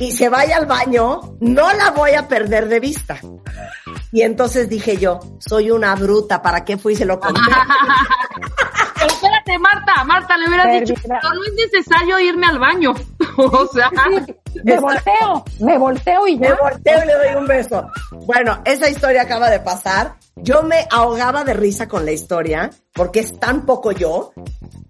[0.00, 3.20] y se vaya al baño, no la voy a perder de vista.
[4.10, 7.40] Y entonces dije yo, soy una bruta, ¿para qué fui y se lo conté?
[8.94, 12.94] Pero espérate, Marta, Marta, le hubieras dicho, no, es necesario irme al baño.
[13.36, 13.90] o sea,
[14.64, 16.50] me volteo, me volteo y ya.
[16.50, 17.90] Me volteo y le doy un beso.
[18.26, 20.16] Bueno, esa historia acaba de pasar.
[20.34, 24.32] Yo me ahogaba de risa con la historia, porque es tan poco yo.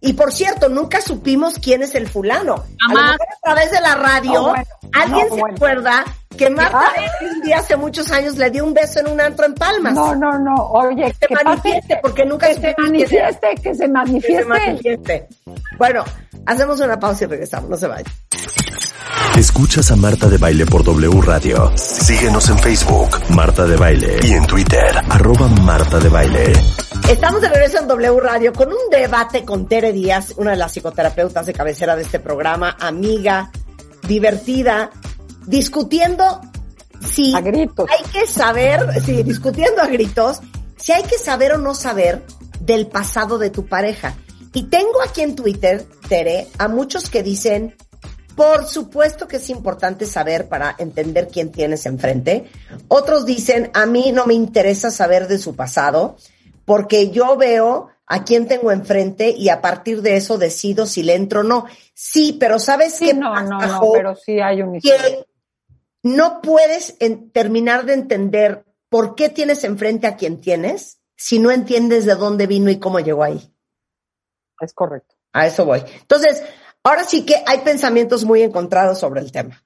[0.00, 2.64] Y por cierto, nunca supimos quién es el fulano.
[2.94, 4.54] A, a través de la radio,
[4.92, 6.04] alguien se acuerda
[6.36, 9.54] que Marta un día hace muchos años le dio un beso en un antro en
[9.54, 9.94] Palmas.
[9.94, 10.54] No, no, no.
[10.54, 14.36] Oye, que se manifieste, porque nunca que se manifieste, que se manifieste.
[14.36, 15.28] Que se manifieste.
[15.78, 16.04] Bueno,
[16.46, 17.68] hacemos una pausa y regresamos.
[17.70, 18.12] No se vayan.
[19.36, 21.70] Escuchas a Marta de Baile por W Radio.
[21.76, 26.52] Síguenos en Facebook, Marta de Baile, y en Twitter, arroba Marta de Baile.
[27.06, 30.72] Estamos de regreso en W Radio con un debate con Tere Díaz, una de las
[30.72, 33.50] psicoterapeutas de cabecera de este programa, amiga,
[34.08, 34.88] divertida,
[35.46, 36.40] discutiendo
[37.06, 40.40] si hay que saber, sí, discutiendo a gritos,
[40.78, 42.24] si hay que saber o no saber
[42.60, 44.14] del pasado de tu pareja.
[44.54, 47.74] Y tengo aquí en Twitter, Tere, a muchos que dicen,
[48.36, 52.50] por supuesto que es importante saber para entender quién tienes enfrente.
[52.86, 56.16] Otros dicen, a mí no me interesa saber de su pasado,
[56.66, 61.14] porque yo veo a quién tengo enfrente y a partir de eso decido si le
[61.14, 61.66] entro o no.
[61.94, 63.14] Sí, pero ¿sabes qué?
[63.14, 65.26] No, no, no, pero sí hay un que
[66.02, 66.96] no puedes
[67.32, 72.46] terminar de entender por qué tienes enfrente a quien tienes si no entiendes de dónde
[72.46, 73.52] vino y cómo llegó ahí.
[74.60, 75.14] Es correcto.
[75.32, 75.82] A eso voy.
[76.00, 76.42] Entonces,
[76.86, 79.60] Ahora sí que hay pensamientos muy encontrados sobre el tema.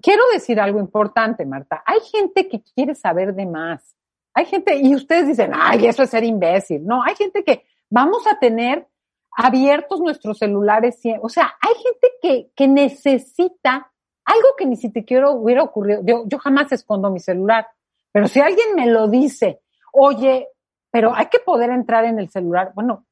[0.00, 1.82] Quiero decir algo importante, Marta.
[1.84, 3.94] Hay gente que quiere saber de más.
[4.32, 6.86] Hay gente, y ustedes dicen, ay, eso es ser imbécil.
[6.86, 8.88] No, hay gente que vamos a tener
[9.30, 11.02] abiertos nuestros celulares.
[11.20, 13.92] O sea, hay gente que, que necesita
[14.24, 16.00] algo que ni siquiera hubiera ocurrido.
[16.02, 17.66] Yo, yo jamás escondo mi celular.
[18.10, 19.60] Pero si alguien me lo dice,
[19.92, 20.48] oye,
[20.90, 22.72] pero hay que poder entrar en el celular.
[22.74, 23.04] Bueno,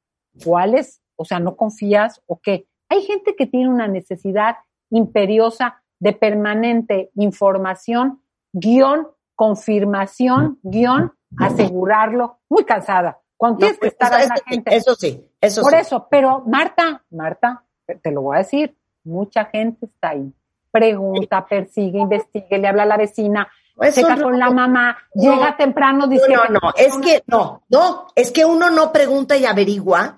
[0.42, 2.66] ¿cuál es o sea, no confías o qué.
[2.88, 4.56] Hay gente que tiene una necesidad
[4.90, 8.20] imperiosa de permanente información,
[8.52, 13.18] guion, confirmación, guion, asegurarlo, muy cansada.
[13.36, 14.74] Cuando tienes que estar eso, gente.
[14.74, 17.64] Eso sí, eso Por eso, pero Marta, Marta,
[18.02, 20.32] te lo voy a decir, mucha gente está ahí.
[20.70, 23.48] Pregunta, persigue, investigue, le habla a la vecina,
[23.90, 26.28] se con la mamá, llega temprano, dice.
[26.28, 30.16] No, no, no, es que no, no, es que uno no pregunta y averigua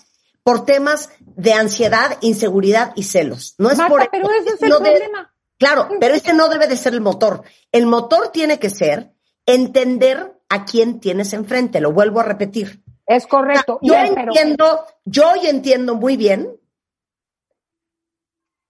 [0.49, 3.55] por temas de ansiedad, inseguridad y celos.
[3.59, 5.35] No es por pero ese es el problema.
[5.59, 7.43] claro, pero este no debe de ser el motor.
[7.71, 9.13] El motor tiene que ser
[9.45, 11.83] entender a quién tienes enfrente.
[11.83, 12.83] Lo vuelvo a repetir.
[13.07, 13.79] Es correcto.
[13.83, 16.59] yo entiendo, yo hoy entiendo muy bien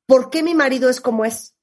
[0.06, 1.54] por qué mi marido es como es.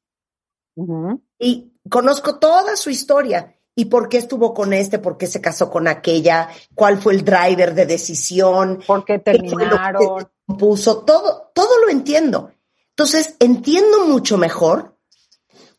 [1.38, 5.70] Y conozco toda su historia y por qué estuvo con este, por qué se casó
[5.70, 11.90] con aquella, cuál fue el driver de decisión, por qué terminaron, puso todo, todo lo
[11.90, 12.52] entiendo.
[12.92, 14.98] Entonces, entiendo mucho mejor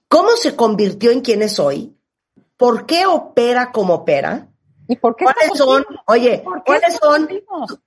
[0.08, 1.96] cómo se convirtió en quien es hoy,
[2.58, 4.50] por qué opera como opera,
[4.88, 7.28] ¿Y por qué cuáles son, oye, cuáles son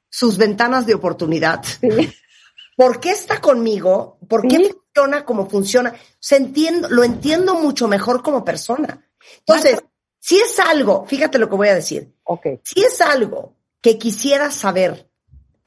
[0.09, 1.63] sus ventanas de oportunidad.
[2.75, 4.17] ¿Por qué está conmigo?
[4.27, 5.93] ¿Por qué funciona como funciona?
[5.93, 9.05] O entiendo, lo entiendo mucho mejor como persona.
[9.39, 9.83] Entonces,
[10.19, 12.13] si es algo, fíjate lo que voy a decir.
[12.23, 12.59] Okay.
[12.63, 15.09] Si es algo que quisieras saber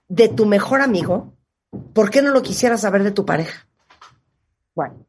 [0.09, 1.33] de tu mejor amigo,
[1.95, 3.67] ¿por qué no lo quisieras saber de tu pareja?
[4.75, 5.07] Bueno,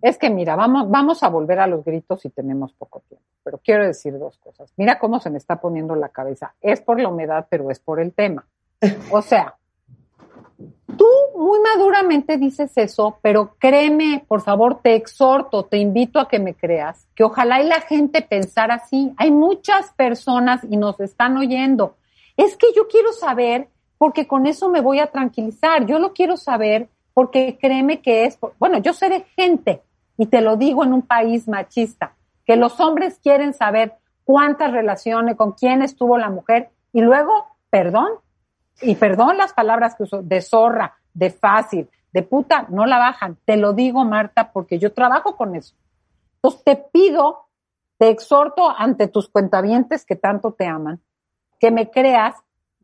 [0.00, 3.58] es que mira, vamos, vamos a volver a los gritos si tenemos poco tiempo, pero
[3.58, 4.72] quiero decir dos cosas.
[4.76, 6.54] Mira cómo se me está poniendo la cabeza.
[6.60, 8.46] Es por la humedad, pero es por el tema.
[9.10, 9.56] O sea,
[11.36, 16.54] muy maduramente dices eso, pero créeme, por favor, te exhorto, te invito a que me
[16.54, 19.12] creas, que ojalá y la gente pensara así.
[19.16, 21.96] Hay muchas personas y nos están oyendo.
[22.36, 23.68] Es que yo quiero saber
[23.98, 25.86] porque con eso me voy a tranquilizar.
[25.86, 29.82] Yo lo quiero saber porque créeme que es, bueno, yo seré gente
[30.16, 32.14] y te lo digo en un país machista,
[32.44, 38.08] que los hombres quieren saber cuántas relaciones, con quién estuvo la mujer y luego, perdón,
[38.80, 43.36] y perdón las palabras que uso, de zorra, de fácil, de puta, no la bajan.
[43.44, 45.74] Te lo digo, Marta, porque yo trabajo con eso.
[46.36, 47.46] Entonces te pido,
[47.98, 51.00] te exhorto ante tus cuentavientes que tanto te aman,
[51.58, 52.36] que me creas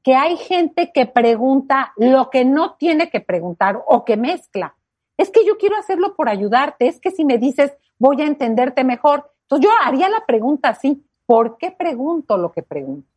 [0.02, 4.74] que hay gente que pregunta lo que no tiene que preguntar o que mezcla.
[5.16, 8.84] Es que yo quiero hacerlo por ayudarte, es que si me dices voy a entenderte
[8.84, 13.08] mejor, entonces yo haría la pregunta así, ¿por qué pregunto lo que pregunto?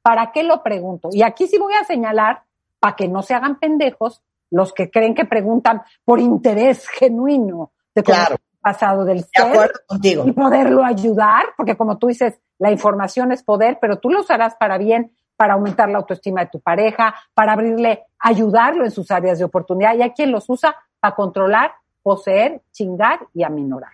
[0.00, 1.08] ¿Para qué lo pregunto?
[1.12, 2.44] Y aquí sí voy a señalar,
[2.78, 8.02] para que no se hagan pendejos, los que creen que preguntan por interés genuino de
[8.02, 8.36] claro.
[8.60, 10.24] pasado del ser contigo.
[10.26, 14.54] y poderlo ayudar, porque como tú dices, la información es poder, pero tú lo usarás
[14.56, 19.38] para bien, para aumentar la autoestima de tu pareja, para abrirle, ayudarlo en sus áreas
[19.38, 19.96] de oportunidad.
[19.96, 23.92] Y hay quien los usa para controlar, poseer, chingar y aminorar.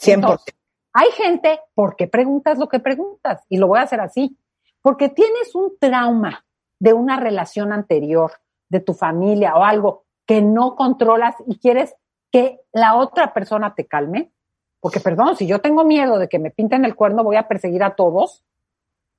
[0.00, 0.38] 100%.
[0.92, 3.44] hay gente, ¿por qué preguntas lo que preguntas?
[3.48, 4.38] Y lo voy a hacer así.
[4.80, 6.44] Porque tienes un trauma
[6.78, 8.32] de una relación anterior,
[8.68, 11.94] de tu familia o algo que no controlas y quieres
[12.30, 14.30] que la otra persona te calme.
[14.80, 17.82] Porque, perdón, si yo tengo miedo de que me pinten el cuerno, voy a perseguir
[17.82, 18.44] a todos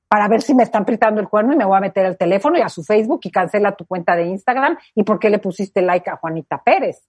[0.08, 2.58] para ver si me están pintando el cuerno y me voy a meter al teléfono
[2.58, 5.82] y a su Facebook y cancela tu cuenta de Instagram y por qué le pusiste
[5.82, 7.08] like a Juanita Pérez.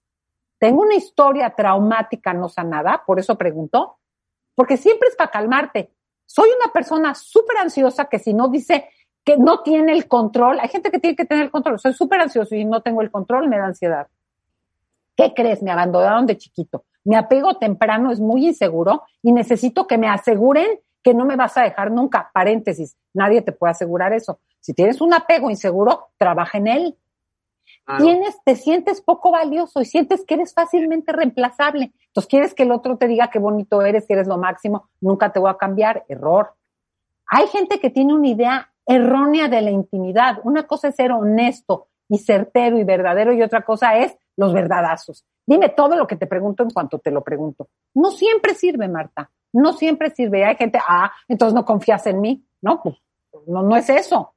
[0.59, 3.97] Tengo una historia traumática no sanada, por eso pregunto,
[4.53, 5.91] porque siempre es para calmarte.
[6.27, 8.87] Soy una persona súper ansiosa que si no dice
[9.23, 12.21] que no tiene el control, hay gente que tiene que tener el control, soy súper
[12.21, 14.07] ansioso y no tengo el control, me da ansiedad.
[15.15, 15.61] ¿Qué crees?
[15.61, 16.85] Me abandonaron de chiquito.
[17.03, 21.57] Mi apego temprano es muy inseguro y necesito que me aseguren que no me vas
[21.57, 22.29] a dejar nunca.
[22.33, 24.39] Paréntesis, nadie te puede asegurar eso.
[24.59, 26.97] Si tienes un apego inseguro, trabaja en él.
[27.97, 31.91] Tienes, te sientes poco valioso y sientes que eres fácilmente reemplazable.
[32.07, 35.31] Entonces quieres que el otro te diga qué bonito eres, que eres lo máximo, nunca
[35.31, 36.05] te voy a cambiar.
[36.07, 36.53] Error.
[37.27, 40.39] Hay gente que tiene una idea errónea de la intimidad.
[40.43, 45.25] Una cosa es ser honesto y certero y verdadero y otra cosa es los verdadazos.
[45.45, 47.69] Dime todo lo que te pregunto en cuanto te lo pregunto.
[47.93, 49.31] No siempre sirve, Marta.
[49.53, 50.45] No siempre sirve.
[50.45, 52.45] Hay gente, ah, entonces no confías en mí.
[52.61, 52.97] No, pues
[53.47, 54.33] no, no es eso.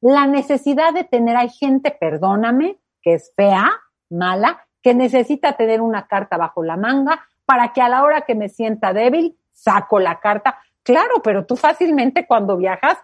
[0.00, 3.70] La necesidad de tener, hay gente, perdóname, que es fea,
[4.10, 8.34] mala, que necesita tener una carta bajo la manga para que a la hora que
[8.34, 10.58] me sienta débil, saco la carta.
[10.82, 12.98] Claro, pero tú fácilmente cuando viajas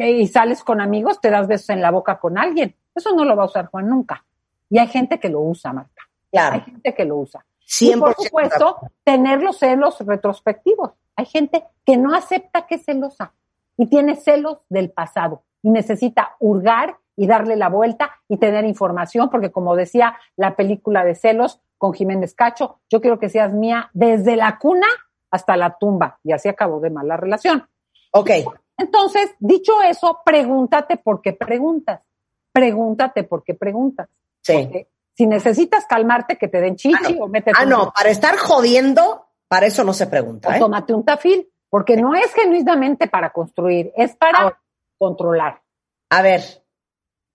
[0.00, 2.74] y sales con amigos, te das besos en la boca con alguien.
[2.94, 4.24] Eso no lo va a usar Juan nunca.
[4.70, 6.02] Y hay gente que lo usa, Marta.
[6.30, 6.56] Claro.
[6.56, 7.44] Hay gente que lo usa.
[7.80, 10.92] Y por supuesto, tener los celos retrospectivos.
[11.16, 13.32] Hay gente que no acepta que es celosa
[13.76, 19.28] y tiene celos del pasado y necesita hurgar y darle la vuelta y tener información,
[19.28, 23.90] porque como decía la película de celos con Jiménez Cacho, yo quiero que seas mía
[23.92, 24.86] desde la cuna
[25.30, 26.20] hasta la tumba.
[26.22, 27.68] Y así acabó de mal la relación.
[28.12, 28.30] Ok.
[28.78, 32.00] Entonces, dicho eso, pregúntate por qué preguntas.
[32.52, 34.08] Pregúntate por qué preguntas.
[34.40, 34.86] Sí.
[35.14, 37.58] si necesitas calmarte, que te den chichi ah, o métete.
[37.60, 40.48] Ah, no, para estar jodiendo, para eso no se pregunta.
[40.48, 40.58] O ¿eh?
[40.58, 44.58] tómate un tafil, porque no es genuinamente para construir, es para
[44.96, 45.62] controlar.
[46.10, 46.42] A ver,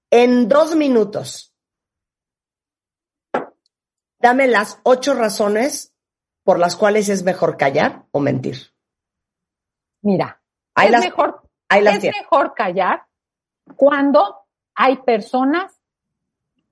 [0.10, 1.53] en dos minutos,
[4.19, 5.93] dame las ocho razones
[6.43, 8.73] por las cuales es mejor callar o mentir.
[10.01, 10.42] Mira,
[10.75, 13.05] es, mejor, es mejor callar
[13.75, 14.39] cuando
[14.75, 15.79] hay personas,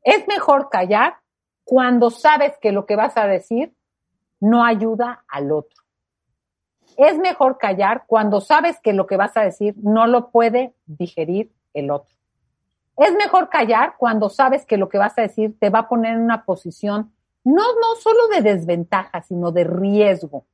[0.04, 1.18] es mejor callar
[1.64, 3.74] cuando sabes que lo que vas a decir
[4.40, 5.82] no ayuda al otro.
[6.98, 11.52] Es mejor callar cuando sabes que lo que vas a decir no lo puede digerir
[11.74, 12.16] el otro.
[12.98, 16.16] Es mejor callar cuando sabes que lo que vas a decir te va a poner
[16.16, 20.46] en una posición no, no solo de desventaja, sino de riesgo.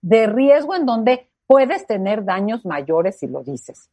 [0.00, 3.90] De riesgo en donde puedes tener daños mayores si lo dices.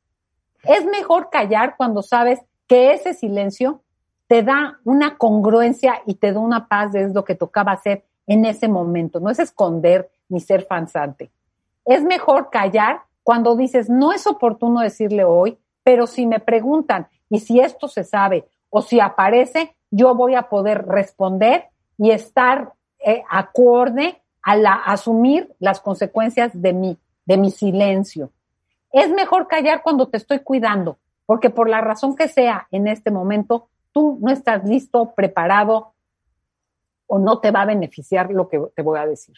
[0.63, 3.81] Es mejor callar cuando sabes que ese silencio
[4.27, 8.45] te da una congruencia y te da una paz, es lo que tocaba hacer en
[8.45, 9.19] ese momento.
[9.19, 11.31] No es esconder ni ser fansante.
[11.83, 17.39] Es mejor callar cuando dices, no es oportuno decirle hoy, pero si me preguntan y
[17.39, 23.23] si esto se sabe o si aparece, yo voy a poder responder y estar eh,
[23.27, 28.31] acorde a la, asumir las consecuencias de mí de mi silencio.
[28.91, 33.11] Es mejor callar cuando te estoy cuidando, porque por la razón que sea en este
[33.11, 35.93] momento, tú no estás listo, preparado
[37.05, 39.35] o no te va a beneficiar lo que te voy a decir.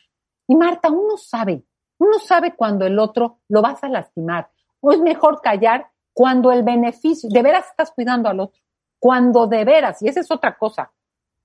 [0.47, 1.63] Y Marta, uno sabe,
[1.97, 4.49] uno sabe cuando el otro lo vas a lastimar.
[4.81, 8.61] O es mejor callar cuando el beneficio, de veras estás cuidando al otro.
[8.99, 10.91] Cuando de veras, y esa es otra cosa,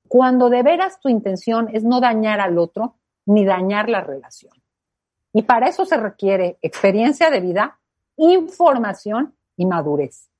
[0.09, 4.53] cuando de veras tu intención es no dañar al otro ni dañar la relación.
[5.35, 7.81] Y para eso se requiere experiencia de vida,
[8.17, 10.31] información y madurez.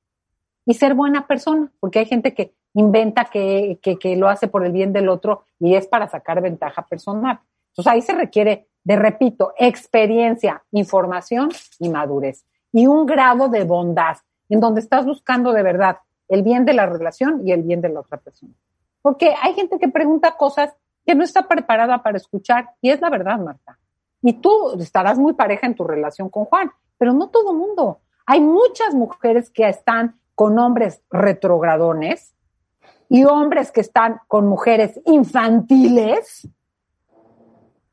[0.65, 4.71] Y ser buena persona, porque hay gente que inventa que, que, lo hace por el
[4.71, 7.41] bien del otro y es para sacar ventaja personal.
[7.71, 12.45] Entonces ahí se requiere, de repito, experiencia, información y madurez.
[12.73, 14.19] Y un grado de bondad,
[14.49, 17.89] en donde estás buscando de verdad el bien de la relación y el bien de
[17.89, 18.53] la otra persona.
[19.03, 20.73] Porque hay gente que pregunta cosas
[21.05, 23.77] que no está preparada para escuchar y es la verdad, Marta.
[24.27, 28.01] Y tú estarás muy pareja en tu relación con Juan, pero no todo mundo.
[28.25, 32.35] Hay muchas mujeres que están con hombres retrogradones
[33.11, 36.49] y hombres que están con mujeres infantiles,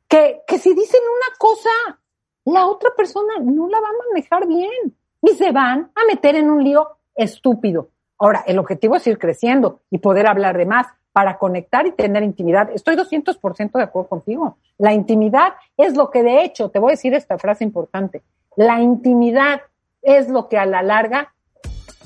[0.08, 2.00] que, que si dicen una cosa,
[2.46, 6.50] la otra persona no la va a manejar bien y se van a meter en
[6.50, 7.90] un lío estúpido.
[8.18, 12.22] Ahora, el objetivo es ir creciendo y poder hablar de más para conectar y tener
[12.22, 12.70] intimidad.
[12.74, 14.56] Estoy 200% de acuerdo contigo.
[14.78, 18.22] La intimidad es lo que de hecho, te voy a decir esta frase importante,
[18.56, 19.62] la intimidad
[20.02, 21.32] es lo que a la larga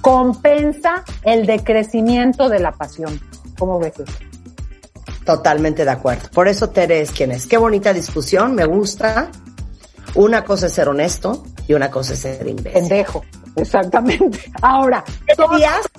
[0.01, 3.19] compensa el decrecimiento de la pasión.
[3.59, 4.13] ¿Cómo ves eso?
[5.25, 6.29] Totalmente de acuerdo.
[6.33, 7.47] Por eso Tere es quien es.
[7.47, 9.31] Qué bonita discusión, me gusta.
[10.15, 12.73] Una cosa es ser honesto y una cosa es ser imbécil.
[12.73, 13.25] Pendejo,
[13.57, 14.39] exactamente.
[14.63, 15.05] Ahora,
[15.57, 15.91] días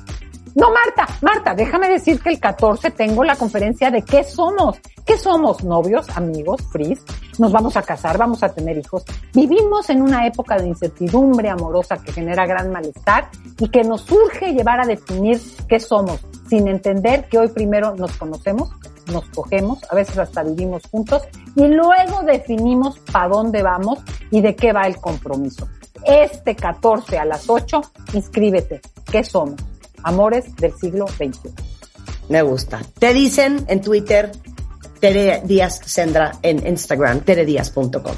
[0.58, 4.80] no, Marta, Marta, déjame decir que el 14 tengo la conferencia de qué somos.
[5.06, 5.64] ¿Qué somos?
[5.64, 7.00] Novios, amigos, fris.
[7.38, 9.04] Nos vamos a casar, vamos a tener hijos.
[9.36, 13.30] Vivimos en una época de incertidumbre amorosa que genera gran malestar
[13.60, 15.40] y que nos surge llevar a definir
[15.70, 18.72] qué somos, sin entender que hoy primero nos conocemos,
[19.14, 21.22] nos cogemos, a veces hasta vivimos juntos
[21.56, 24.00] y luego definimos para dónde vamos
[24.32, 25.68] y de qué va el compromiso.
[26.04, 27.80] Este 14 a las 8,
[28.14, 28.82] inscríbete.
[29.12, 29.77] ¿Qué somos?
[30.04, 31.54] Amores del siglo XXI.
[32.30, 32.82] Me gusta.
[33.00, 34.32] Te dicen en Twitter,
[35.00, 38.16] Tere Díaz Sendra, en Instagram, teredias.com.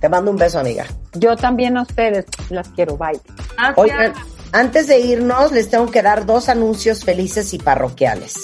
[0.00, 0.86] Te mando un beso, amiga.
[1.14, 2.96] Yo también a ustedes las quiero.
[2.96, 3.20] Bye.
[3.76, 4.12] Oigan,
[4.52, 8.34] antes de irnos, les tengo que dar dos anuncios felices y parroquiales.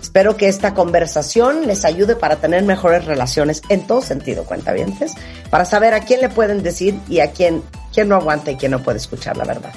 [0.00, 5.12] Espero que esta conversación les ayude para tener mejores relaciones en todo sentido, cuentavientes,
[5.50, 7.62] para saber a quién le pueden decir y a quién,
[7.92, 9.72] quién no aguanta y quién no puede escuchar la verdad.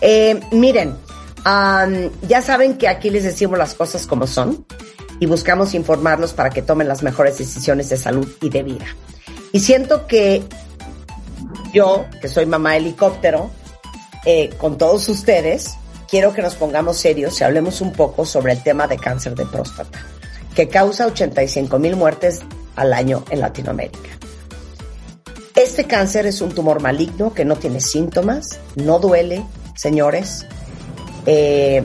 [0.00, 0.96] Eh, miren,
[1.44, 4.64] ya saben que aquí les decimos las cosas como son
[5.18, 8.86] y buscamos informarlos para que tomen las mejores decisiones de salud y de vida.
[9.52, 10.42] Y siento que
[11.72, 13.50] yo, que soy mamá helicóptero,
[14.24, 15.74] eh, con todos ustedes,
[16.08, 19.46] quiero que nos pongamos serios y hablemos un poco sobre el tema de cáncer de
[19.46, 19.98] próstata,
[20.54, 22.40] que causa 85 mil muertes
[22.76, 24.10] al año en Latinoamérica.
[25.54, 30.46] Este cáncer es un tumor maligno que no tiene síntomas, no duele, señores,
[31.26, 31.82] eh,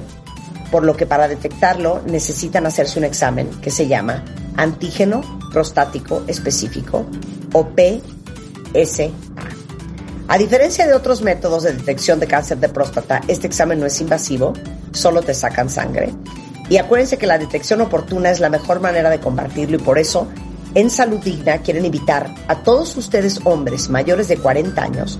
[0.71, 4.23] por lo que para detectarlo necesitan hacerse un examen que se llama
[4.55, 5.21] antígeno
[5.51, 7.05] prostático específico
[7.53, 9.09] o PSA.
[10.27, 14.01] A diferencia de otros métodos de detección de cáncer de próstata, este examen no es
[14.01, 14.53] invasivo,
[14.91, 16.13] solo te sacan sangre.
[16.69, 20.27] Y acuérdense que la detección oportuna es la mejor manera de combatirlo y por eso
[20.75, 25.17] en Salud Digna quieren invitar a todos ustedes hombres mayores de 40 años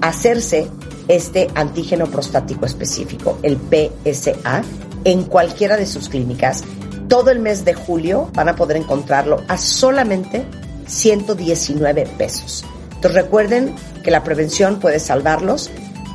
[0.00, 0.68] a hacerse
[1.08, 4.62] este antígeno prostático específico, el PSA,
[5.04, 6.62] en cualquiera de sus clínicas.
[7.08, 10.44] Todo el mes de julio van a poder encontrarlo a solamente
[10.86, 12.64] 119 pesos.
[12.94, 15.70] Entonces recuerden que la prevención puede salvarlos.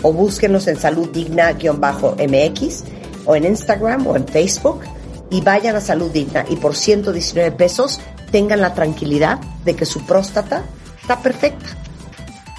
[0.03, 2.83] o búsquenlos en saluddigna-mx
[3.25, 4.81] o en Instagram o en Facebook
[5.29, 7.99] y vayan a Salud Digna y por 119 pesos
[8.31, 10.63] tengan la tranquilidad de que su próstata
[11.01, 11.65] está perfecta.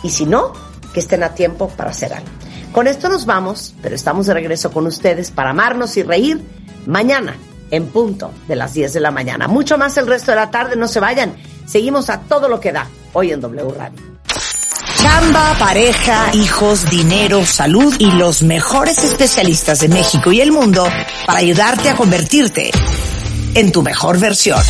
[0.02, 0.52] Y si no,
[0.92, 2.28] que estén a tiempo para hacer algo.
[2.72, 6.40] Con esto nos vamos, pero estamos de regreso con ustedes para amarnos y reír
[6.86, 7.36] mañana
[7.70, 9.48] en punto de las 10 de la mañana.
[9.48, 11.34] Mucho más el resto de la tarde, no se vayan.
[11.66, 14.08] Seguimos a todo lo que da hoy en W Radio.
[14.96, 20.88] Chamba, pareja, hijos, dinero, salud y los mejores especialistas de México y el mundo
[21.26, 22.70] para ayudarte a convertirte
[23.58, 24.62] en tu mejor versión.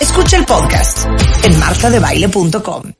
[0.00, 1.06] Escucha el podcast
[1.44, 2.94] en martadebaile.com.